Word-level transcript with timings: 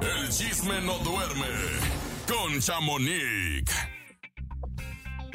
El 0.00 0.28
chisme 0.28 0.80
no 0.82 0.98
duerme 0.98 1.46
con 2.28 2.60
Chamonix. 2.60 3.72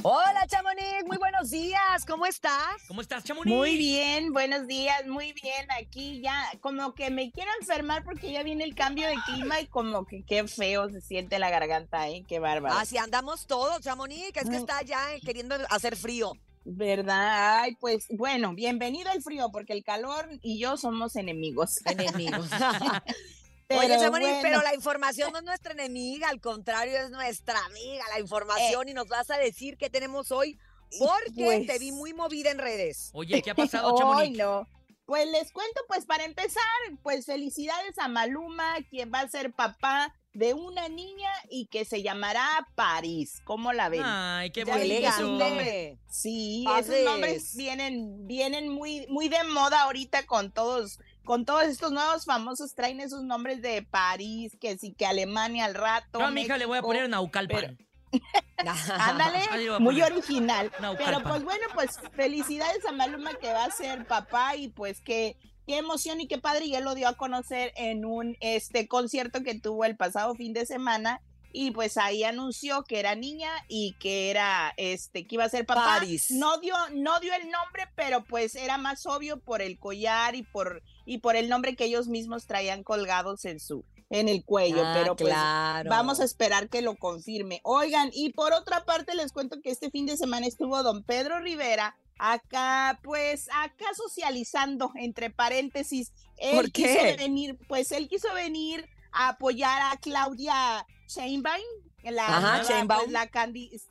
Hola, 0.03 0.45
Chamonix, 0.47 1.03
muy 1.07 1.17
buenos 1.17 1.49
días, 1.49 2.05
¿cómo 2.05 2.28
estás? 2.28 2.83
¿Cómo 2.88 3.01
estás, 3.01 3.23
Chamonix? 3.23 3.54
Muy 3.54 3.78
bien, 3.78 4.31
buenos 4.31 4.67
días, 4.67 5.05
muy 5.07 5.33
bien. 5.33 5.65
Aquí 5.81 6.21
ya, 6.21 6.49
como 6.62 6.93
que 6.93 7.09
me 7.09 7.31
quiero 7.31 7.49
enfermar 7.59 8.04
porque 8.04 8.31
ya 8.31 8.43
viene 8.43 8.63
el 8.63 8.75
cambio 8.75 9.07
de 9.07 9.15
clima 9.25 9.60
y 9.60 9.66
como 9.68 10.05
que 10.05 10.24
qué 10.24 10.48
feo 10.48 10.89
se 10.89 11.02
siente 11.02 11.39
la 11.39 11.50
garganta, 11.50 12.08
¿eh? 12.10 12.24
Qué 12.28 12.38
bárbaro. 12.39 12.76
Así 12.78 12.98
andamos 12.98 13.48
todos, 13.48 13.82
Chamonix, 13.82 14.28
es 14.38 14.44
que 14.44 14.50
Mm. 14.52 14.54
está 14.54 14.82
ya 14.84 15.00
queriendo 15.26 15.55
hacer 15.70 15.96
frío. 15.98 16.32
¿Verdad? 16.70 17.62
Ay, 17.62 17.78
pues 17.80 18.08
bueno, 18.10 18.54
bienvenido 18.54 19.10
al 19.10 19.21
frío 19.24 19.50
porque 19.54 19.71
el 19.71 19.86
calor 19.86 20.28
y 20.42 20.60
yo 20.60 20.76
somos 20.76 21.16
enemigos. 21.16 21.80
Enemigos. 21.86 22.50
Pero 23.68 23.81
Oye, 23.81 23.97
Chamonix, 23.99 24.29
bueno. 24.29 24.41
pero 24.41 24.61
la 24.61 24.73
información 24.73 25.31
no 25.33 25.39
es 25.39 25.43
nuestra 25.43 25.73
enemiga, 25.73 26.29
al 26.29 26.39
contrario, 26.39 26.97
es 27.00 27.10
nuestra 27.10 27.60
amiga, 27.65 28.05
la 28.14 28.19
información, 28.19 28.87
y 28.87 28.93
nos 28.93 29.07
vas 29.07 29.29
a 29.29 29.37
decir 29.37 29.78
qué 29.78 29.89
tenemos 29.89 30.32
hoy, 30.32 30.57
porque 30.97 31.32
pues- 31.36 31.68
te 31.68 31.78
vi 31.78 31.92
muy 31.92 32.14
movida 32.14 32.50
en 32.52 32.59
redes. 32.59 33.09
Oye, 33.14 33.42
¿qué 33.42 33.52
ha 33.52 33.56
pasado, 33.92 33.97
Chamonix? 33.97 34.38
no. 34.38 34.66
Pues 35.06 35.25
les 35.30 35.52
cuento, 35.53 35.80
pues 35.88 36.06
para 36.06 36.25
empezar, 36.25 36.61
pues 37.02 37.25
felicidades 37.25 37.97
a 37.97 38.09
Maluma, 38.09 38.75
quien 38.89 39.09
va 39.14 39.22
a 39.22 39.30
ser 39.30 39.53
papá 39.53 40.14
de 40.38 40.53
una 40.53 40.88
niña 40.88 41.31
y 41.50 41.66
que 41.66 41.83
se 41.83 42.03
llamará 42.03 42.67
París. 42.75 43.41
¿Cómo 43.44 43.73
la 43.73 43.89
ven? 43.89 44.03
Ay, 44.05 44.52
qué 44.52 44.66
bonito. 44.66 44.83
es 44.83 44.86
un 44.86 44.91
elegante. 44.91 45.23
nombre. 45.23 45.97
Sí, 46.08 46.64
esos 46.78 47.03
nombres 47.03 47.55
vienen, 47.55 48.28
vienen 48.28 48.69
muy, 48.69 49.08
muy 49.08 49.30
de 49.30 49.44
moda 49.45 49.81
ahorita 49.81 50.28
con 50.28 50.52
todos, 50.52 51.00
con 51.25 51.44
todos 51.44 51.64
estos 51.64 51.92
nuevos 51.92 52.25
famosos 52.25 52.75
traen 52.75 53.00
esos 53.00 53.23
nombres 53.23 53.64
de 53.64 53.81
París, 53.81 54.55
que 54.61 54.78
sí, 54.78 54.94
que 54.94 55.08
Alemania 55.08 55.66
al 55.66 55.73
rato. 55.73 56.19
Yo 56.19 56.25
a 56.25 56.30
mi 56.30 56.42
hija 56.42 56.56
le 56.59 56.67
voy 56.67 56.78
a 56.78 56.81
poner 56.83 57.09
Naucalpan. 57.09 57.75
Ándale, 58.58 59.40
muy 59.80 60.00
original. 60.03 60.72
Naucalpan. 60.80 61.16
Pero 61.16 61.30
pues 61.30 61.44
bueno, 61.44 61.66
pues 61.73 62.00
felicidades 62.14 62.86
a 62.86 62.92
Maluma 62.92 63.34
que 63.34 63.52
va 63.52 63.66
a 63.66 63.72
ser 63.72 64.06
papá 64.06 64.56
y 64.56 64.67
pues 64.67 65.02
que 65.02 65.36
qué 65.68 65.78
emoción 65.78 66.22
y 66.22 66.28
qué 66.28 66.38
padre 66.38 66.66
y 66.66 66.76
él 66.76 66.86
lo 66.86 66.96
dio 66.96 67.08
a 67.10 67.18
conocer 67.18 67.73
en 67.76 68.06
un 68.06 68.38
este 68.40 68.88
concierto 68.88 69.44
que 69.44 69.60
tuvo 69.60 69.86
el 69.86 69.98
pasado 69.98 70.34
fin 70.34 70.54
de 70.54 70.66
semana 70.66 71.22
y 71.52 71.72
pues 71.72 71.98
ahí 71.98 72.24
anunció 72.24 72.84
que 72.84 73.00
era 73.00 73.16
niña 73.16 73.50
y 73.68 73.96
que 74.00 74.30
era 74.30 74.74
este 74.78 75.28
que 75.28 75.36
iba 75.36 75.44
a 75.44 75.50
ser 75.50 75.66
papá. 75.66 76.00
Paris. 76.00 76.32
No 76.32 76.59
dio 76.59 76.76
no 76.94 77.20
dio 77.20 77.34
el 77.34 77.50
nombre, 77.50 77.88
pero 77.96 78.24
pues 78.24 78.56
era 78.56 78.78
más 78.78 79.06
obvio 79.06 79.40
por 79.40 79.62
el 79.62 79.78
collar 79.78 80.36
y 80.36 80.44
por 80.44 80.84
y 81.06 81.20
por 81.20 81.36
el 81.36 81.50
nombre 81.50 81.76
que 81.76 81.86
ellos 81.86 82.08
mismos 82.08 82.48
traían 82.48 82.84
colgados 82.84 83.46
en 83.46 83.59
su 83.59 83.86
en 84.09 84.30
el 84.30 84.46
cuello, 84.46 84.84
Ah, 84.86 84.94
pero 84.98 85.16
pues 85.18 85.34
claro. 85.34 85.90
Vamos 85.90 86.22
a 86.22 86.24
esperar 86.24 86.70
que 86.70 86.81
lo 86.81 86.96
confirme. 86.96 87.59
Oigan, 87.64 88.09
y 88.14 88.31
por 88.31 88.54
otra 88.54 88.86
parte 88.86 89.16
les 89.16 89.34
cuento 89.34 89.59
que 89.62 89.70
este 89.70 89.92
fin 89.92 90.06
de 90.06 90.16
semana 90.16 90.48
estuvo 90.48 90.81
don 90.81 91.04
Pedro 91.04 91.40
Rivera 91.42 91.98
acá, 92.20 93.00
pues 93.04 93.48
acá 93.54 93.86
socializando, 93.96 94.92
entre 94.96 95.30
paréntesis. 95.30 96.12
Él 96.38 96.56
¿Por 96.56 96.72
quiso 96.72 97.00
qué? 97.00 97.16
venir, 97.18 97.58
pues 97.68 97.92
él 97.92 98.08
quiso 98.08 98.34
venir 98.34 98.88
a 99.12 99.30
apoyar 99.30 99.82
a 99.92 99.98
Claudia 99.98 100.86
Sheinbaum, 101.08 101.62
la, 102.04 102.28
Ajá, 102.28 102.62
pues, 102.88 103.12
la 103.12 103.30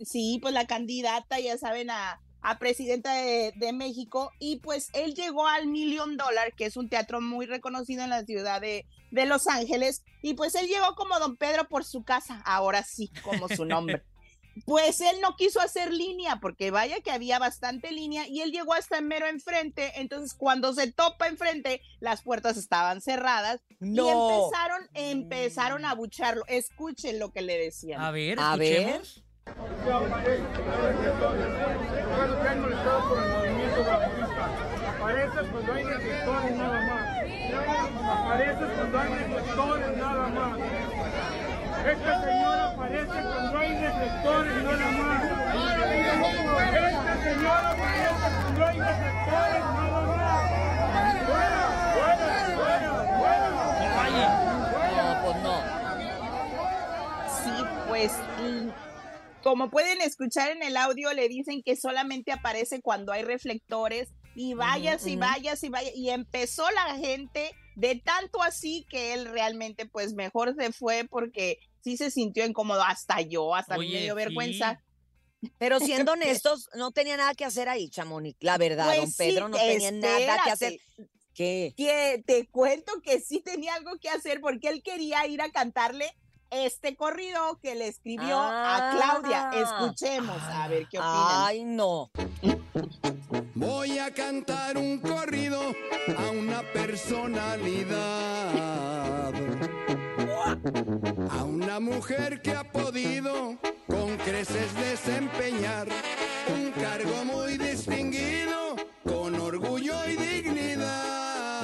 sí, 0.05 0.39
pues 0.41 0.55
la 0.55 0.67
candidata, 0.67 1.39
ya 1.41 1.59
saben, 1.59 1.91
a, 1.91 2.21
a 2.41 2.59
presidenta 2.59 3.13
de, 3.13 3.53
de 3.57 3.73
México, 3.73 4.31
y 4.39 4.57
pues 4.57 4.89
él 4.93 5.15
llegó 5.15 5.47
al 5.47 5.67
Million 5.67 6.17
Dollar, 6.17 6.53
que 6.55 6.67
es 6.67 6.77
un 6.77 6.89
teatro 6.89 7.21
muy 7.21 7.47
reconocido 7.47 8.05
en 8.05 8.11
la 8.11 8.25
ciudad 8.25 8.61
de, 8.61 8.87
de 9.11 9.27
Los 9.27 9.49
Ángeles, 9.49 10.03
y 10.23 10.35
pues 10.35 10.55
él 10.55 10.67
llegó 10.67 10.95
como 10.95 11.19
don 11.19 11.37
Pedro 11.37 11.69
por 11.69 11.85
su 11.85 12.05
casa, 12.05 12.43
ahora 12.45 12.83
sí, 12.85 13.11
como 13.23 13.49
su 13.49 13.65
nombre. 13.65 14.03
Pues 14.65 15.01
él 15.01 15.17
no 15.21 15.37
quiso 15.37 15.61
hacer 15.61 15.93
línea, 15.93 16.37
porque 16.41 16.71
vaya 16.71 17.01
que 17.01 17.11
había 17.11 17.39
bastante 17.39 17.93
línea, 17.93 18.27
y 18.27 18.41
él 18.41 18.53
llegó 18.53 18.73
hasta 18.75 19.01
mero 19.01 19.27
enfrente, 19.27 19.93
entonces 19.97 20.35
cuando 20.35 20.73
se 20.73 20.91
topa 20.93 21.29
enfrente, 21.29 21.83
las 22.01 22.23
puertas 22.23 22.57
estaban 22.57 23.01
cerradas, 23.01 23.61
y 23.81 23.91
No. 23.91 24.09
empezaron, 24.09 24.89
empezaron 24.95 25.85
a 25.85 25.95
bucharlo. 25.95 26.45
Escuchen 26.47 27.19
lo 27.19 27.33
que 27.33 27.43
le 27.43 27.59
decían. 27.59 28.01
A 28.01 28.11
ver, 28.11 28.39
A 28.41 28.57
ver. 28.57 28.73
escuchemos. 29.01 29.23
Apareces 34.99 35.47
cuando 35.53 35.73
hay 35.73 35.85
nada 36.55 36.81
más. 36.87 37.07
Apareces 38.09 38.71
cuando 38.77 38.99
hay 39.01 39.97
nada 39.97 40.27
más. 40.29 40.59
Esta 41.87 42.21
señora 42.21 42.71
aparece 42.71 43.07
cuando 43.07 43.59
hay 43.59 43.79
reflectores 43.79 44.63
nada 44.65 44.91
más. 44.91 45.23
Esta 46.75 47.23
señora 47.23 47.71
aparece 47.71 48.09
cuando 48.19 48.67
hay 48.67 48.79
reflectores 48.81 49.63
nada 49.63 50.01
más. 50.01 50.47
¡Fuera! 51.27 51.65
¡Fuera! 51.95 52.29
¡Fuera! 53.19 53.47
¡Fuera! 54.73 54.97
No, 54.97 55.07
pues 55.23 55.37
no. 55.45 55.57
Sí, 57.45 57.55
pues 57.87 58.11
y 58.43 58.51
como 59.45 59.71
pueden 59.71 60.01
escuchar 60.01 60.51
en 60.51 60.65
el 60.65 60.77
audio, 60.77 61.13
le 61.13 61.29
dicen 61.29 61.63
que 61.65 61.77
solamente 61.77 62.33
aparece 62.33 62.83
cuando 62.83 63.13
hay 63.13 63.23
reflectores 63.23 64.09
y 64.35 64.55
vayas 64.55 65.07
y 65.07 65.13
ujú. 65.13 65.21
vayas 65.21 65.63
y 65.63 65.69
vayas. 65.69 65.95
Y 65.95 66.11
empezó 66.11 66.69
la 66.73 66.97
gente 66.97 67.53
de 67.77 67.95
tanto 68.05 68.43
así 68.43 68.85
que 68.91 69.15
él 69.15 69.27
realmente 69.27 69.87
pues 69.87 70.15
mejor 70.15 70.57
se 70.59 70.73
fue 70.73 71.07
porque 71.09 71.61
sí 71.87 71.97
se 71.97 72.11
sintió 72.11 72.45
incómodo, 72.45 72.83
hasta 72.83 73.21
yo, 73.21 73.55
hasta 73.55 73.77
a 73.77 73.79
mí 73.79 73.87
me 73.87 73.93
Oye, 73.93 74.03
dio 74.03 74.15
sí. 74.15 74.17
vergüenza. 74.17 74.83
Pero 75.57 75.79
siendo 75.79 76.11
honestos, 76.15 76.69
no 76.75 76.91
tenía 76.91 77.17
nada 77.17 77.33
que 77.37 77.45
hacer 77.45 77.69
ahí, 77.69 77.89
Chamonix. 77.91 78.37
La 78.41 78.59
verdad, 78.59 78.87
Pues 78.87 79.03
don 79.03 79.13
Pedro 79.13 79.47
sí, 79.47 79.53
no 79.53 79.57
tenía 79.57 79.93
nada 79.93 80.41
que 80.45 80.51
hacer. 80.51 80.81
¿Qué? 81.33 81.75
que 81.77 82.25
te 82.27 82.49
cuento 82.49 82.91
que 83.05 83.21
sí 83.21 83.41
tenía 83.41 83.75
algo 83.75 83.93
que 84.01 84.09
hacer 84.09 84.41
porque 84.41 84.69
él 84.69 84.83
quería 84.83 85.25
ir 85.29 85.41
a 85.43 85.53
cantarle 85.53 86.13
este 86.51 86.97
corrido 86.97 87.61
que 87.63 87.77
le 87.77 87.87
escribió 87.87 88.37
a 88.37 88.91
Claudia. 88.97 89.51
Ah. 89.53 89.63
Escuchemos, 89.63 90.43
a 90.43 90.67
ver 90.67 90.89
qué 90.91 90.99
opinan. 90.99 91.15
Ay, 91.15 91.63
no. 91.63 92.11
Voy 93.55 94.01
a 94.01 94.13
cantar 94.13 94.77
un 94.77 94.99
corrido 94.99 95.61
a 96.19 96.31
una 96.31 96.63
personalidad. 96.73 99.33
A 101.67 101.79
una 101.79 101.81
mujer 101.81 102.41
que 102.43 102.53
ha 102.53 102.63
podido 102.63 103.59
con 103.89 104.17
creces 104.19 104.73
desempeñar 104.77 105.89
un 106.49 106.71
cargo 106.71 107.25
muy 107.25 107.59
distinguido 107.59 108.77
con 109.03 109.35
orgullo 109.35 109.95
y 110.07 110.15
dignidad. 110.15 111.63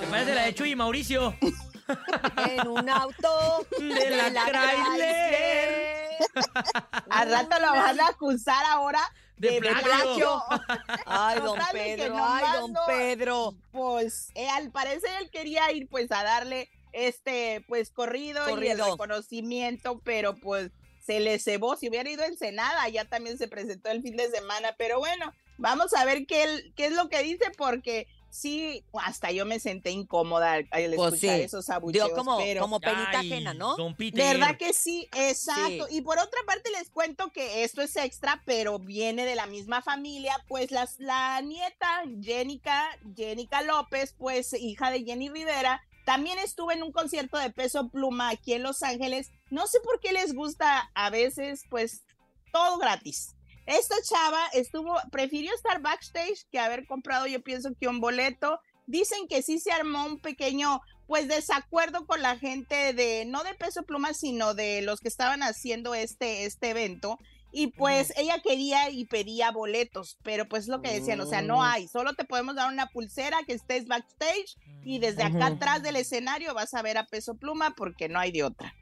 Te 0.00 0.06
parece 0.08 0.34
la 0.34 0.42
de 0.42 0.54
Chuy 0.54 0.72
y 0.72 0.76
Mauricio. 0.76 1.34
En 1.40 2.68
un 2.68 2.90
auto 2.90 3.66
De 3.78 4.10
la 4.10 4.44
Chrysler. 4.44 6.18
Al 7.08 7.30
rato 7.30 7.58
lo 7.58 7.70
van 7.70 8.00
a 8.00 8.08
acusar 8.08 8.62
ahora 8.66 9.00
De 9.38 9.52
de, 9.52 9.60
plagio. 9.60 9.86
plagio. 9.86 10.42
Ay, 11.06 11.40
don 11.40 11.58
de 11.58 11.64
Pedro, 11.72 12.16
ay, 12.20 12.44
don 12.60 12.74
Pedro. 12.86 13.54
Pues 13.72 14.28
eh, 14.34 14.46
al 14.50 14.70
parecer 14.70 15.10
él 15.22 15.30
quería 15.30 15.72
ir 15.72 15.88
pues 15.88 16.12
a 16.12 16.22
darle 16.22 16.68
este 17.06 17.64
pues 17.68 17.90
corrido, 17.90 18.48
y 18.60 18.66
el 18.68 18.78
reconocimiento, 18.78 20.00
pero 20.04 20.34
pues 20.36 20.70
se 21.04 21.20
le 21.20 21.38
cebó. 21.38 21.76
Si 21.76 21.88
hubiera 21.88 22.10
ido 22.10 22.22
a 22.22 22.26
Ensenada, 22.26 22.88
ya 22.88 23.06
también 23.06 23.38
se 23.38 23.48
presentó 23.48 23.90
el 23.90 24.02
fin 24.02 24.16
de 24.16 24.30
semana. 24.30 24.74
Pero 24.76 24.98
bueno, 24.98 25.32
vamos 25.56 25.94
a 25.94 26.04
ver 26.04 26.26
qué, 26.26 26.72
qué 26.76 26.86
es 26.86 26.92
lo 26.92 27.08
que 27.08 27.22
dice, 27.22 27.46
porque 27.56 28.06
sí, 28.30 28.84
hasta 28.92 29.30
yo 29.30 29.46
me 29.46 29.58
senté 29.58 29.90
incómoda 29.90 30.52
al, 30.52 30.68
al 30.70 30.94
Pues 30.94 31.14
escuchar 31.14 31.36
sí, 31.38 31.42
esos 31.42 31.70
abucheos. 31.70 32.08
Dio 32.08 32.14
como, 32.14 32.36
pero... 32.36 32.60
como 32.60 32.80
penita 32.80 33.20
Ay, 33.20 33.32
ajena, 33.32 33.54
¿no? 33.54 33.76
¿Verdad 34.12 34.56
que 34.58 34.72
sí? 34.72 35.08
Exacto. 35.14 35.86
Sí. 35.88 35.96
Y 35.96 36.00
por 36.02 36.18
otra 36.18 36.40
parte 36.46 36.70
les 36.70 36.90
cuento 36.90 37.32
que 37.32 37.64
esto 37.64 37.80
es 37.80 37.96
extra, 37.96 38.42
pero 38.44 38.78
viene 38.78 39.24
de 39.24 39.34
la 39.34 39.46
misma 39.46 39.82
familia, 39.82 40.44
pues 40.46 40.70
las, 40.70 40.98
la 41.00 41.40
nieta 41.40 42.02
Jenica, 42.20 42.86
Jenica 43.16 43.62
López, 43.62 44.14
pues 44.18 44.52
hija 44.52 44.90
de 44.90 45.04
Jenny 45.04 45.30
Rivera, 45.30 45.82
también 46.08 46.38
estuvo 46.38 46.72
en 46.72 46.82
un 46.82 46.90
concierto 46.90 47.36
de 47.36 47.50
peso 47.50 47.90
pluma 47.90 48.30
aquí 48.30 48.54
en 48.54 48.62
Los 48.62 48.82
Ángeles. 48.82 49.30
No 49.50 49.66
sé 49.66 49.78
por 49.80 50.00
qué 50.00 50.10
les 50.14 50.32
gusta 50.32 50.90
a 50.94 51.10
veces, 51.10 51.64
pues, 51.68 52.02
todo 52.50 52.78
gratis. 52.78 53.36
Esta 53.66 53.94
chava 54.00 54.46
estuvo, 54.54 54.96
prefirió 55.12 55.54
estar 55.54 55.82
backstage 55.82 56.46
que 56.50 56.58
haber 56.58 56.86
comprado, 56.86 57.26
yo 57.26 57.42
pienso 57.42 57.74
que 57.78 57.88
un 57.88 58.00
boleto. 58.00 58.58
Dicen 58.86 59.28
que 59.28 59.42
sí 59.42 59.58
se 59.58 59.70
armó 59.70 60.06
un 60.06 60.18
pequeño, 60.18 60.80
pues, 61.06 61.28
desacuerdo 61.28 62.06
con 62.06 62.22
la 62.22 62.38
gente 62.38 62.94
de, 62.94 63.26
no 63.26 63.44
de 63.44 63.52
peso 63.52 63.82
pluma, 63.82 64.14
sino 64.14 64.54
de 64.54 64.80
los 64.80 65.00
que 65.00 65.08
estaban 65.08 65.42
haciendo 65.42 65.94
este, 65.94 66.46
este 66.46 66.70
evento. 66.70 67.18
Y 67.50 67.68
pues 67.68 68.12
ella 68.16 68.40
quería 68.42 68.90
y 68.90 69.06
pedía 69.06 69.50
boletos, 69.50 70.18
pero 70.22 70.46
pues 70.48 70.68
lo 70.68 70.82
que 70.82 70.92
decían, 70.92 71.20
o 71.20 71.26
sea, 71.26 71.40
no 71.40 71.58
Mm. 71.58 71.62
hay, 71.62 71.88
solo 71.88 72.12
te 72.14 72.24
podemos 72.24 72.54
dar 72.54 72.70
una 72.70 72.88
pulsera 72.88 73.38
que 73.46 73.54
estés 73.54 73.86
backstage 73.86 74.56
y 74.84 74.98
desde 74.98 75.22
acá 75.22 75.46
atrás 75.46 75.82
del 75.82 75.96
escenario 75.96 76.52
vas 76.54 76.74
a 76.74 76.82
ver 76.82 76.98
a 76.98 77.06
Peso 77.06 77.34
Pluma 77.36 77.74
porque 77.76 78.08
no 78.08 78.18
hay 78.20 78.32
de 78.32 78.44
otra. 78.44 78.74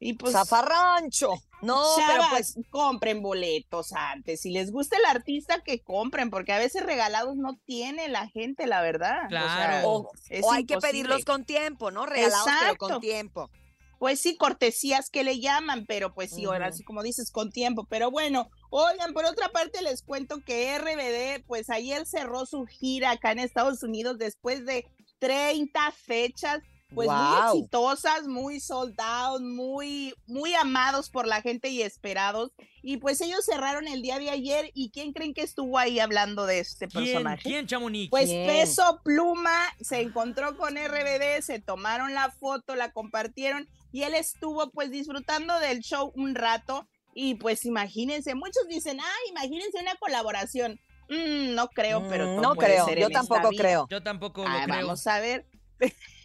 Y 0.00 0.12
pues 0.14 0.32
Zafarrancho. 0.32 1.32
No, 1.60 1.82
pero 1.96 2.22
Chavas, 2.22 2.30
pues 2.30 2.58
compren 2.70 3.20
boletos 3.20 3.92
antes. 3.92 4.40
Si 4.42 4.50
les 4.50 4.70
gusta 4.70 4.96
el 4.96 5.04
artista, 5.06 5.60
que 5.64 5.80
compren, 5.80 6.30
porque 6.30 6.52
a 6.52 6.58
veces 6.58 6.84
regalados 6.84 7.36
no 7.36 7.58
tiene 7.64 8.08
la 8.08 8.28
gente, 8.28 8.68
la 8.68 8.80
verdad. 8.80 9.26
O 9.26 9.30
sea, 9.30 9.80
Claro. 9.80 9.88
o, 9.88 10.52
hay 10.52 10.66
que 10.66 10.76
pedirlos 10.78 11.24
con 11.24 11.44
tiempo, 11.44 11.90
¿no? 11.90 12.06
Regalados, 12.06 12.48
pero 12.60 12.76
con 12.76 13.00
tiempo. 13.00 13.50
Pues 13.98 14.20
sí, 14.20 14.36
cortesías 14.36 15.10
que 15.10 15.24
le 15.24 15.40
llaman, 15.40 15.84
pero 15.86 16.14
pues 16.14 16.30
sí, 16.30 16.44
ahora 16.44 16.72
sí 16.72 16.84
como 16.84 17.02
dices, 17.02 17.30
con 17.30 17.50
tiempo. 17.50 17.86
Pero 17.90 18.10
bueno, 18.10 18.48
oigan, 18.70 19.12
por 19.12 19.24
otra 19.24 19.48
parte 19.48 19.82
les 19.82 20.02
cuento 20.02 20.40
que 20.44 20.78
RBD, 20.78 21.44
pues 21.46 21.68
ayer 21.70 22.06
cerró 22.06 22.46
su 22.46 22.64
gira 22.66 23.12
acá 23.12 23.32
en 23.32 23.40
Estados 23.40 23.82
Unidos 23.82 24.18
después 24.18 24.64
de 24.64 24.86
30 25.18 25.92
fechas, 25.92 26.60
pues 26.94 27.08
muy 27.10 27.60
exitosas, 27.60 28.26
muy 28.26 28.60
sold 28.60 28.98
out, 28.98 29.42
muy, 29.42 30.14
muy 30.26 30.54
amados 30.54 31.10
por 31.10 31.26
la 31.26 31.42
gente 31.42 31.68
y 31.68 31.82
esperados. 31.82 32.50
Y 32.82 32.96
pues 32.96 33.20
ellos 33.20 33.44
cerraron 33.44 33.86
el 33.88 34.00
día 34.00 34.18
de 34.18 34.30
ayer. 34.30 34.70
¿Y 34.72 34.90
quién 34.90 35.12
creen 35.12 35.34
que 35.34 35.42
estuvo 35.42 35.76
ahí 35.76 36.00
hablando 36.00 36.46
de 36.46 36.60
este 36.60 36.88
¿Quién? 36.88 37.04
personaje? 37.04 37.42
¿Quién, 37.42 37.66
Chamonix? 37.66 38.08
Pues 38.10 38.30
¿Quién? 38.30 38.46
Peso 38.46 39.00
Pluma 39.04 39.58
se 39.80 40.00
encontró 40.00 40.56
con 40.56 40.76
RBD, 40.76 41.42
se 41.42 41.58
tomaron 41.58 42.14
la 42.14 42.30
foto, 42.30 42.74
la 42.74 42.92
compartieron 42.92 43.68
y 43.92 44.02
él 44.02 44.14
estuvo 44.14 44.70
pues 44.70 44.90
disfrutando 44.90 45.58
del 45.60 45.80
show 45.80 46.12
un 46.14 46.34
rato 46.34 46.88
y 47.14 47.34
pues 47.36 47.64
imagínense, 47.64 48.34
muchos 48.34 48.66
dicen, 48.68 49.00
ah, 49.00 49.16
imagínense 49.30 49.78
una 49.80 49.96
colaboración. 49.96 50.78
Mm, 51.08 51.54
no 51.54 51.68
creo, 51.68 52.06
pero 52.08 52.26
Mm, 52.26 52.40
no 52.42 52.54
puede 52.54 52.74
creo, 52.74 52.84
ser 52.86 52.98
yo 52.98 53.10
tampoco 53.10 53.48
creo. 53.56 53.86
Yo 53.90 54.02
tampoco 54.02 54.44
Ah, 54.46 54.58
lo 54.60 54.64
creo. 54.64 54.86
vamos 54.86 55.06
a 55.06 55.20
ver. 55.20 55.46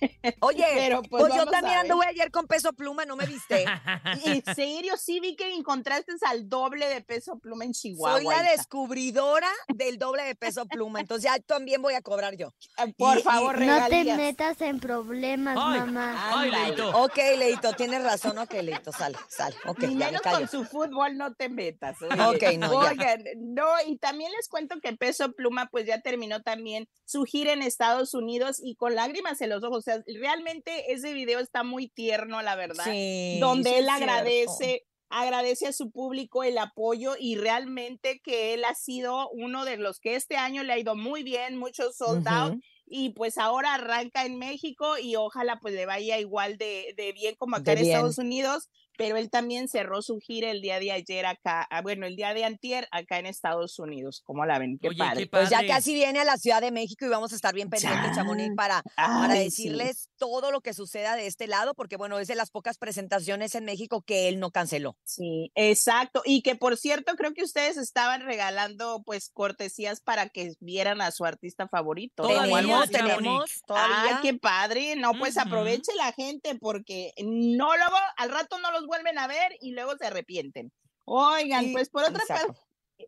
Oye, 0.41 0.65
Pero, 0.73 1.01
pues, 1.03 1.23
pues, 1.23 1.35
yo 1.35 1.45
también 1.45 1.79
anduve 1.79 2.05
ayer 2.05 2.31
con 2.31 2.47
peso 2.47 2.73
pluma, 2.73 3.05
¿no 3.05 3.15
me 3.15 3.25
viste? 3.25 3.65
En 4.25 4.55
serio, 4.55 4.95
sí 4.97 5.19
vi 5.19 5.35
que 5.35 5.53
encontraste 5.53 6.13
al 6.27 6.47
doble 6.49 6.87
de 6.87 7.01
Peso 7.01 7.37
Pluma 7.39 7.65
en 7.65 7.73
Chihuahua. 7.73 8.17
Soy 8.17 8.25
la 8.25 8.41
hija. 8.43 8.51
descubridora 8.51 9.49
del 9.73 9.97
doble 9.97 10.23
de 10.23 10.35
peso 10.35 10.65
pluma, 10.65 10.99
entonces 10.99 11.29
ya 11.31 11.39
también 11.39 11.81
voy 11.81 11.93
a 11.93 12.01
cobrar 12.01 12.35
yo. 12.35 12.53
Eh, 12.77 12.93
Por 12.97 13.17
y- 13.17 13.19
y- 13.19 13.23
favor, 13.23 13.59
no 13.61 13.79
No 13.79 13.87
te 13.87 14.03
metas 14.15 14.61
en 14.61 14.79
problemas, 14.79 15.57
Ay. 15.59 15.79
mamá. 15.79 16.39
Ay. 16.39 16.51
Leito. 16.51 16.89
Ok, 17.01 17.17
Leito, 17.37 17.73
tienes 17.73 18.03
razón, 18.03 18.37
ok, 18.37 18.53
Leito, 18.61 18.91
sale, 18.91 19.17
sale, 19.29 19.55
ok, 19.65 19.79
Ni 19.83 19.95
me 19.95 20.05
menos 20.05 20.21
con 20.21 20.47
su 20.47 20.65
fútbol 20.65 21.17
no 21.17 21.33
te 21.33 21.49
metas. 21.49 21.97
oye. 22.01 22.21
Ok, 22.21 22.57
no, 22.57 22.83
ya. 22.83 22.89
Oigan, 22.91 23.23
no, 23.37 23.65
y 23.87 23.97
también 23.97 24.31
les 24.31 24.47
cuento 24.47 24.75
que 24.81 24.93
Peso 24.95 25.31
Pluma 25.33 25.67
pues 25.71 25.85
ya 25.85 26.01
terminó 26.01 26.41
también 26.41 26.87
su 27.05 27.23
gira 27.23 27.53
en 27.53 27.61
Estados 27.61 28.13
Unidos 28.13 28.57
y 28.63 28.75
con 28.75 28.95
lágrimas 28.95 29.41
en 29.41 29.49
los 29.49 29.63
ojos. 29.63 29.85
Sea, 30.01 30.19
realmente 30.19 30.93
ese 30.93 31.13
video 31.13 31.39
está 31.39 31.63
muy 31.63 31.87
tierno, 31.87 32.41
la 32.41 32.55
verdad. 32.55 32.85
Sí, 32.85 33.37
donde 33.39 33.69
sí 33.69 33.75
él 33.77 33.89
agradece, 33.89 34.85
agradece 35.09 35.67
a 35.67 35.73
su 35.73 35.91
público 35.91 36.43
el 36.43 36.57
apoyo 36.57 37.15
y 37.19 37.35
realmente 37.35 38.19
que 38.23 38.53
él 38.53 38.65
ha 38.65 38.75
sido 38.75 39.29
uno 39.29 39.65
de 39.65 39.77
los 39.77 39.99
que 39.99 40.15
este 40.15 40.37
año 40.37 40.63
le 40.63 40.73
ha 40.73 40.79
ido 40.79 40.95
muy 40.95 41.23
bien, 41.23 41.57
muchos 41.57 41.97
sold 41.97 42.27
out 42.27 42.59
y 42.85 43.11
pues 43.11 43.37
ahora 43.37 43.75
arranca 43.75 44.25
en 44.25 44.37
México 44.37 44.97
y 44.97 45.15
ojalá 45.15 45.59
pues 45.59 45.73
le 45.73 45.85
vaya 45.85 46.19
igual 46.19 46.57
de, 46.57 46.93
de 46.97 47.11
bien 47.13 47.35
como 47.35 47.55
acá 47.55 47.71
De 47.71 47.79
en 47.79 47.81
bien. 47.83 47.95
Estados 47.95 48.17
Unidos, 48.17 48.69
pero 48.97 49.17
él 49.17 49.29
también 49.29 49.67
cerró 49.67 50.01
su 50.01 50.19
gira 50.19 50.51
el 50.51 50.61
día 50.61 50.79
de 50.79 50.91
ayer 50.91 51.25
acá, 51.25 51.67
ah, 51.69 51.81
bueno, 51.81 52.05
el 52.05 52.15
día 52.15 52.33
de 52.33 52.45
antier 52.45 52.87
acá 52.91 53.19
en 53.19 53.25
Estados 53.25 53.79
Unidos, 53.79 54.21
¿cómo 54.25 54.45
la 54.45 54.59
ven? 54.59 54.77
Qué 54.79 54.89
Oye, 54.89 54.97
padre. 54.97 55.21
qué 55.21 55.27
Pues 55.27 55.49
ya 55.49 55.65
casi 55.67 55.93
viene 55.93 56.19
a 56.19 56.23
la 56.23 56.37
Ciudad 56.37 56.61
de 56.61 56.71
México 56.71 57.05
y 57.05 57.09
vamos 57.09 57.31
a 57.33 57.35
estar 57.35 57.53
bien 57.53 57.69
pendientes. 57.69 58.15
Chamonix, 58.15 58.55
para, 58.55 58.83
para 58.95 59.33
sí. 59.35 59.39
decirles 59.39 60.09
todo 60.17 60.51
lo 60.51 60.61
que 60.61 60.73
suceda 60.73 61.15
de 61.15 61.27
este 61.27 61.47
lado, 61.47 61.73
porque 61.73 61.97
bueno, 61.97 62.19
es 62.19 62.27
de 62.27 62.35
las 62.35 62.51
pocas 62.51 62.77
presentaciones 62.77 63.55
en 63.55 63.65
México 63.65 64.01
que 64.01 64.27
él 64.27 64.39
no 64.39 64.51
canceló. 64.51 64.97
Sí, 65.03 65.51
exacto. 65.55 66.21
Y 66.25 66.41
que 66.41 66.55
por 66.55 66.77
cierto, 66.77 67.15
creo 67.15 67.33
que 67.33 67.43
ustedes 67.43 67.77
estaban 67.77 68.21
regalando 68.21 69.03
pues 69.05 69.29
cortesías 69.33 70.01
para 70.01 70.29
que 70.29 70.53
vieran 70.59 71.01
a 71.01 71.11
su 71.11 71.25
artista 71.25 71.67
favorito. 71.67 72.27
Tenemos, 72.27 72.89
tenemos, 72.89 73.49
Ay, 73.49 73.61
todavía. 73.65 74.19
qué 74.21 74.33
padre. 74.33 74.95
No, 74.95 75.13
pues 75.13 75.35
Ujú. 75.37 75.47
aproveche 75.47 75.93
la 75.95 76.11
gente 76.13 76.55
porque 76.55 77.13
no 77.23 77.75
luego 77.75 77.95
al 78.17 78.29
rato 78.29 78.59
no 78.59 78.71
los 78.71 78.82
vuelven 78.85 79.17
a 79.17 79.27
ver 79.27 79.55
y 79.61 79.71
luego 79.71 79.95
se 79.97 80.07
arrepienten. 80.07 80.71
Oigan, 81.05 81.65
Y- 81.65 81.73
pues 81.73 81.89
por 81.89 82.03
otra 82.03 82.23
parte, 82.27 82.59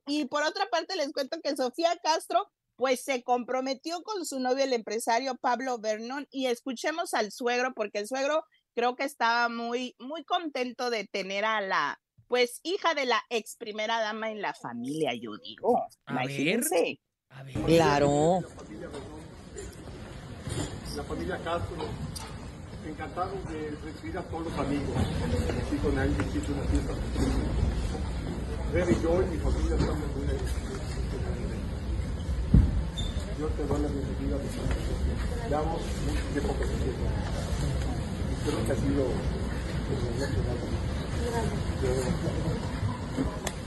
y 0.07 0.25
por 0.25 0.43
otra 0.43 0.65
parte 0.67 0.95
les 0.95 1.11
cuento 1.13 1.39
que 1.41 1.55
Sofía 1.55 1.95
Castro 2.03 2.51
pues 2.77 3.03
se 3.05 3.23
comprometió 3.23 4.01
con 4.03 4.25
su 4.25 4.39
novio 4.41 4.65
el 4.65 4.73
empresario 4.73 5.35
Pablo 5.37 5.77
Vernon 5.79 6.27
y 6.29 6.47
escuchemos 6.47 7.13
al 7.13 7.31
suegro 7.31 7.73
porque 7.73 7.99
el 7.99 8.07
suegro 8.07 8.43
creo 8.73 8.97
que 8.97 9.05
estaba 9.05 9.47
muy 9.47 9.95
muy 9.97 10.25
contento 10.25 10.89
de 10.89 11.05
tener 11.07 11.45
a 11.45 11.61
la 11.61 12.01
pues 12.27 12.59
hija 12.63 12.93
de 12.93 13.05
la 13.05 13.21
ex 13.29 13.55
primera 13.55 13.99
dama 14.01 14.29
en 14.31 14.41
la 14.41 14.53
familia, 14.53 15.13
yo 15.13 15.37
digo. 15.37 15.77
A 16.05 16.13
ver. 16.15 16.23
Imagínense. 16.23 16.99
A 17.29 17.43
ver. 17.43 17.53
Claro. 17.65 18.39
la 20.95 21.03
familia 21.03 21.37
Castro, 21.43 21.77
encantados 22.87 23.37
de 23.49 23.71
recibir 23.83 24.17
a 24.17 24.21
todos 24.23 24.45
los 24.45 24.59
amigos. 24.59 24.95
Aquí 24.95 25.77
con 25.77 25.97
él 25.99 26.15
hiciste 26.27 26.51
una 26.51 26.63
fiesta. 26.63 26.93
Rebe 28.73 28.91
y 28.91 29.01
yo 29.01 29.21
y 29.21 29.25
mi 29.25 29.37
familia 29.37 29.75
estamos 29.75 30.07
muy. 30.15 30.27
Yo 33.39 33.47
te 33.47 33.65
doy 33.65 33.81
la 33.81 33.87
bienvenida. 33.87 34.37
Damos 35.49 35.81
mucho 36.05 36.23
tiempo 36.33 36.53
queda. 36.57 36.73
Y 38.31 38.35
creo 38.45 38.65
que 38.65 38.71
ha 38.71 38.75
sido 38.75 39.05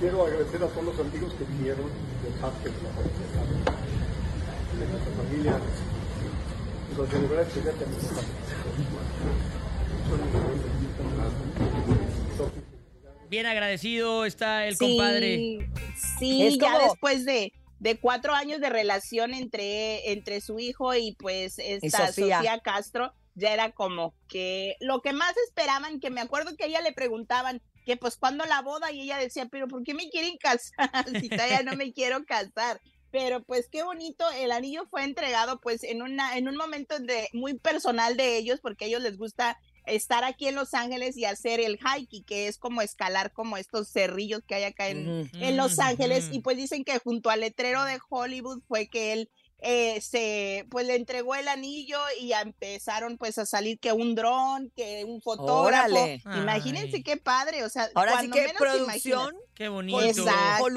Quiero 0.00 0.26
agradecer 0.26 0.62
a 0.62 0.66
todos 0.68 0.84
los 0.84 1.00
amigos 1.00 1.32
que 1.34 1.44
vinieron 1.44 1.86
de 2.22 2.30
parte 2.40 2.68
de 2.68 2.74
la 2.82 2.90
familia, 2.90 3.18
de 4.78 4.86
familia, 5.16 5.54
Bien 13.28 13.46
agradecido 13.46 14.24
está 14.24 14.66
el 14.66 14.76
Sí, 14.76 14.96
compadre. 14.96 15.70
Sí, 16.18 16.46
Es 16.46 16.58
ya 16.58 16.72
como- 16.72 16.78
después 16.84 17.24
de, 17.26 17.52
de 17.78 17.98
cuatro 17.98 18.34
años 18.34 18.60
de 18.60 18.70
relación 18.70 19.34
entre, 19.34 20.12
entre 20.12 20.40
su 20.40 20.58
hijo 20.58 20.94
y 20.94 21.14
pues 21.18 21.58
esta 21.58 22.06
Sofía. 22.08 22.38
Sofía. 22.38 22.60
Castro, 22.60 23.12
ya 23.34 23.52
era 23.52 23.72
como 23.72 24.14
que 24.28 24.76
lo 24.80 25.00
que 25.02 25.12
más 25.12 25.34
esperaban, 25.46 26.00
que 26.00 26.10
me 26.10 26.20
acuerdo 26.22 26.56
que 26.56 26.64
a 26.64 26.66
ella 26.68 26.80
le 26.80 26.92
preguntaban 26.92 27.60
que 27.84 27.96
pues 27.96 28.16
cuándo 28.16 28.44
la 28.46 28.62
boda 28.62 28.92
y 28.92 29.02
ella 29.02 29.18
decía, 29.18 29.46
pero 29.50 29.68
¿por 29.68 29.82
qué 29.82 29.94
me 29.94 30.08
quieren 30.10 30.36
casar 30.38 30.72
si 31.20 31.28
todavía 31.28 31.62
no 31.62 31.74
me 31.76 31.92
quiero 31.92 32.24
casar? 32.24 32.80
Pero 33.10 33.42
pues 33.42 33.68
qué 33.70 33.82
bonito, 33.82 34.24
el 34.36 34.52
anillo 34.52 34.86
fue 34.90 35.04
entregado 35.04 35.60
pues 35.60 35.82
en 35.82 36.02
una 36.02 36.36
en 36.36 36.48
un 36.48 36.56
momento 36.56 36.98
de 36.98 37.28
muy 37.32 37.54
personal 37.54 38.16
de 38.16 38.36
ellos 38.36 38.60
porque 38.60 38.84
a 38.84 38.88
ellos 38.88 39.02
les 39.02 39.16
gusta 39.16 39.58
estar 39.86 40.24
aquí 40.24 40.46
en 40.46 40.54
Los 40.54 40.74
Ángeles 40.74 41.16
y 41.16 41.24
hacer 41.24 41.60
el 41.60 41.78
hiking, 41.78 42.24
que 42.24 42.46
es 42.46 42.58
como 42.58 42.82
escalar 42.82 43.32
como 43.32 43.56
estos 43.56 43.88
cerrillos 43.88 44.42
que 44.46 44.56
hay 44.56 44.64
acá 44.64 44.88
en, 44.88 45.30
en 45.32 45.56
Los 45.56 45.78
Ángeles 45.78 46.28
y 46.30 46.40
pues 46.40 46.56
dicen 46.56 46.84
que 46.84 46.98
junto 46.98 47.30
al 47.30 47.40
letrero 47.40 47.84
de 47.84 47.98
Hollywood 48.08 48.60
fue 48.68 48.88
que 48.88 49.12
él 49.12 49.30
eh, 49.60 50.00
se 50.00 50.66
pues 50.70 50.86
le 50.86 50.94
entregó 50.94 51.34
el 51.34 51.48
anillo 51.48 51.98
y 52.20 52.28
ya 52.28 52.42
empezaron 52.42 53.18
pues 53.18 53.38
a 53.38 53.46
salir 53.46 53.80
que 53.80 53.92
un 53.92 54.14
dron, 54.14 54.70
que 54.76 55.04
un 55.04 55.20
fotógrafo. 55.20 55.92
Órale. 55.92 56.22
Imagínense 56.24 56.96
Ay. 56.96 57.02
qué 57.02 57.16
padre, 57.16 57.64
o 57.64 57.68
sea, 57.68 57.90
Ahora 57.94 58.20
sí 58.20 58.30
que 58.30 58.52
producción 58.56 59.34
Qué 59.54 59.68
bonito. 59.68 60.00
Exacto. 60.00 60.68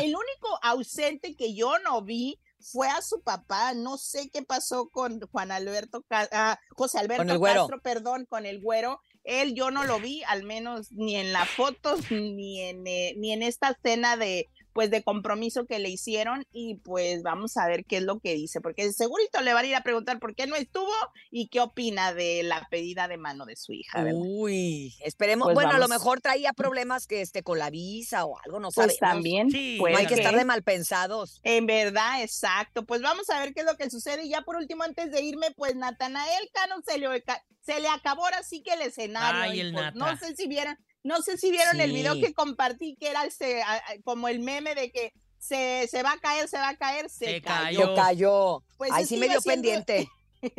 el 0.00 0.14
único 0.14 0.58
ausente 0.62 1.34
que 1.34 1.54
yo 1.54 1.78
no 1.80 2.02
vi 2.02 2.38
fue 2.60 2.88
a 2.88 3.02
su 3.02 3.20
papá, 3.22 3.74
no 3.74 3.98
sé 3.98 4.30
qué 4.30 4.42
pasó 4.42 4.88
con 4.88 5.20
Juan 5.32 5.50
Alberto, 5.50 6.04
ah, 6.10 6.58
José 6.70 6.98
Alberto 6.98 7.32
el 7.32 7.38
güero. 7.38 7.62
Castro, 7.62 7.80
perdón, 7.80 8.26
con 8.26 8.46
el 8.46 8.60
güero. 8.60 9.00
Él 9.24 9.54
yo 9.54 9.70
no 9.70 9.84
lo 9.84 10.00
vi, 10.00 10.22
al 10.24 10.44
menos 10.44 10.92
ni 10.92 11.16
en 11.16 11.32
las 11.32 11.48
fotos, 11.50 12.10
ni 12.10 12.62
en, 12.62 12.86
eh, 12.86 13.14
ni 13.16 13.32
en 13.32 13.42
esta 13.42 13.70
escena 13.70 14.16
de 14.16 14.48
pues 14.78 14.92
de 14.92 15.02
compromiso 15.02 15.66
que 15.66 15.80
le 15.80 15.88
hicieron 15.88 16.46
y 16.52 16.76
pues 16.76 17.24
vamos 17.24 17.56
a 17.56 17.66
ver 17.66 17.84
qué 17.84 17.96
es 17.96 18.04
lo 18.04 18.20
que 18.20 18.34
dice, 18.34 18.60
porque 18.60 18.92
segurito 18.92 19.40
le 19.40 19.52
van 19.52 19.64
a 19.64 19.66
ir 19.66 19.74
a 19.74 19.82
preguntar 19.82 20.20
por 20.20 20.36
qué 20.36 20.46
no 20.46 20.54
estuvo 20.54 20.92
y 21.32 21.48
qué 21.48 21.58
opina 21.58 22.14
de 22.14 22.44
la 22.44 22.64
pedida 22.70 23.08
de 23.08 23.16
mano 23.16 23.44
de 23.44 23.56
su 23.56 23.72
hija, 23.72 24.04
¿verdad? 24.04 24.20
Uy, 24.22 24.94
esperemos. 25.04 25.46
Pues 25.46 25.56
bueno, 25.56 25.72
a 25.72 25.80
lo 25.80 25.88
mejor 25.88 26.20
traía 26.20 26.52
problemas 26.52 27.08
que 27.08 27.22
este 27.22 27.42
con 27.42 27.58
la 27.58 27.70
visa 27.70 28.24
o 28.24 28.38
algo, 28.38 28.60
no 28.60 28.68
Pues 28.70 28.96
sabemos. 28.96 28.98
también, 29.00 29.50
Sí, 29.50 29.78
No 29.78 29.80
puede 29.80 29.96
hay 29.96 30.06
que 30.06 30.14
estar 30.14 30.36
de 30.36 30.44
mal 30.44 30.62
pensados. 30.62 31.40
En 31.42 31.66
verdad, 31.66 32.22
exacto. 32.22 32.86
Pues 32.86 33.02
vamos 33.02 33.28
a 33.30 33.40
ver 33.40 33.54
qué 33.54 33.62
es 33.62 33.66
lo 33.66 33.76
que 33.76 33.90
sucede. 33.90 34.26
Y 34.26 34.28
ya 34.28 34.42
por 34.42 34.54
último, 34.54 34.84
antes 34.84 35.10
de 35.10 35.22
irme, 35.22 35.50
pues 35.56 35.74
Natanael 35.74 36.50
Cano 36.52 36.76
se 36.86 36.98
le, 36.98 37.24
se 37.66 37.80
le 37.80 37.88
acabó 37.88 38.26
ahora 38.26 38.44
sí 38.44 38.62
que 38.62 38.74
el 38.74 38.82
escenario. 38.82 39.40
Ay, 39.40 39.56
y, 39.56 39.60
el 39.60 39.72
pues, 39.72 39.86
Nata. 39.86 39.98
no 39.98 40.16
sé 40.18 40.36
si 40.36 40.46
vieron, 40.46 40.78
No 41.02 41.22
sé 41.22 41.38
si 41.38 41.50
vieron 41.50 41.80
el 41.80 41.92
video 41.92 42.14
que 42.14 42.34
compartí, 42.34 42.96
que 42.98 43.08
era 43.08 43.22
el 43.24 44.02
como 44.04 44.28
el 44.28 44.40
meme 44.40 44.74
de 44.74 44.90
que 44.90 45.12
se, 45.38 45.86
se 45.88 46.02
va 46.02 46.12
a 46.12 46.18
caer, 46.18 46.48
se 46.48 46.58
va 46.58 46.70
a 46.70 46.76
caer, 46.76 47.08
se, 47.08 47.26
Se 47.26 47.42
cayó. 47.42 47.94
cayó. 47.94 48.64
Pues 48.76 48.90
Ahí 48.92 49.04
es 49.04 49.08
sí 49.08 49.16
me 49.16 49.28
dio 49.28 49.40
pendiente. 49.40 50.08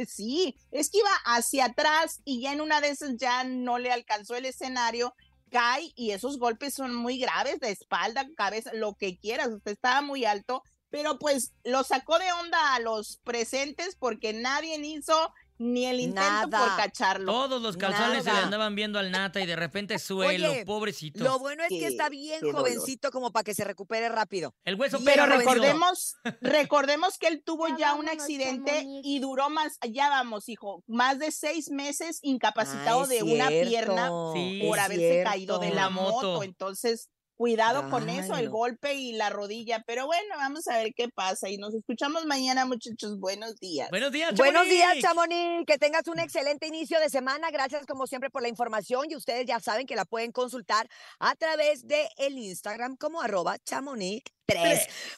Sí, 0.09 0.57
es 0.71 0.89
que 0.89 0.97
iba 0.97 1.09
hacia 1.23 1.63
atrás 1.63 2.19
y 2.25 2.41
ya 2.41 2.51
en 2.51 2.59
una 2.59 2.81
de 2.81 2.89
esas 2.89 3.15
ya 3.15 3.45
no 3.45 3.79
le 3.79 3.93
alcanzó 3.93 4.35
el 4.35 4.43
escenario, 4.45 5.15
cae 5.49 5.93
y 5.95 6.11
esos 6.11 6.37
golpes 6.37 6.73
son 6.73 6.93
muy 6.93 7.17
graves 7.17 7.61
de 7.61 7.71
espalda, 7.71 8.27
cabeza, 8.35 8.73
lo 8.73 8.95
que 8.95 9.17
quieras, 9.17 9.47
usted 9.47 9.71
estaba 9.71 10.01
muy 10.01 10.25
alto, 10.25 10.63
pero 10.89 11.17
pues 11.17 11.53
lo 11.63 11.83
sacó 11.83 12.19
de 12.19 12.29
onda 12.33 12.75
a 12.75 12.81
los 12.81 13.21
presentes 13.23 13.95
porque 13.95 14.33
nadie 14.33 14.77
hizo 14.85 15.33
ni 15.59 15.85
el 15.85 15.99
intento 15.99 16.49
por 16.49 16.75
cacharlo. 16.77 17.31
Todos 17.31 17.61
los 17.61 17.77
calzones 17.77 18.23
se 18.23 18.31
le 18.31 18.39
andaban 18.39 18.73
viendo 18.75 18.97
al 18.97 19.11
nata 19.11 19.39
y 19.41 19.45
de 19.45 19.55
repente 19.55 19.99
suelo, 19.99 20.51
Oye, 20.51 20.65
pobrecito. 20.65 21.23
Lo 21.23 21.37
bueno 21.37 21.63
es 21.63 21.69
que 21.69 21.85
está 21.87 22.09
bien 22.09 22.39
qué 22.39 22.47
dolor. 22.47 22.61
jovencito 22.61 23.11
como 23.11 23.31
para 23.31 23.43
que 23.43 23.53
se 23.53 23.63
recupere 23.65 24.09
rápido. 24.09 24.55
El 24.63 24.75
hueso 24.75 24.99
Pero 25.03 25.25
recordemos, 25.25 26.15
recordemos 26.41 27.17
que 27.17 27.27
él 27.27 27.43
tuvo 27.45 27.67
Ya 27.67 27.77
ya 27.77 27.95
un 27.95 28.09
accidente 28.09 28.83
y 29.03 29.19
duró 29.19 29.49
más, 29.49 29.77
ya 29.89 30.09
vamos, 30.09 30.49
hijo, 30.49 30.83
más 30.87 31.19
de 31.19 31.31
seis 31.31 31.69
meses 31.69 32.19
incapacitado 32.23 33.01
Ah, 33.01 33.07
de 33.07 33.23
una 33.23 33.49
pierna 33.49 34.09
Sí. 34.33 34.61
por 34.65 34.79
haberse 34.79 35.23
caído 35.23 35.59
de 35.59 35.71
la 35.71 35.89
moto. 35.89 36.41
Entonces, 36.43 37.09
cuidado 37.39 37.89
con 37.89 38.09
eso, 38.09 38.35
el 38.35 38.49
golpe 38.49 38.95
y 38.95 39.13
la 39.13 39.29
rodilla. 39.29 39.81
Pero 39.87 40.05
bueno, 40.05 40.35
vamos 40.35 40.67
a 40.67 40.77
ver 40.77 40.93
qué 40.93 41.07
pasa 41.07 41.47
y 41.47 41.57
nos 41.57 41.73
escuchamos 41.73 42.25
mañana, 42.25 42.65
muchachos. 42.65 43.17
Buenos 43.17 43.55
días. 43.61 43.89
Buenos 43.91 44.11
días, 44.11 44.35
Buenos 44.35 44.67
días, 44.67 44.99
Chamonix. 44.99 45.39
Chamonix. 45.39 45.65
Que 45.65 45.77
tengas 45.77 46.05
un 46.09 46.19
excelente 46.19 46.67
inicio 46.67 46.99
de 46.99 47.09
semana. 47.09 47.49
Gracias, 47.49 47.85
como 47.85 48.07
siempre, 48.07 48.29
por 48.29 48.41
la 48.41 48.49
información. 48.49 49.05
Y 49.09 49.15
ustedes 49.15 49.45
ya 49.45 49.61
saben 49.61 49.87
que 49.87 49.95
la 49.95 50.03
pueden 50.03 50.33
consultar 50.33 50.89
a 51.17 51.33
través 51.35 51.87
de 51.87 52.09
el 52.17 52.37
Instagram 52.37 52.97
como 52.97 53.21
arroba 53.21 53.55
chamonix3. 53.59 54.89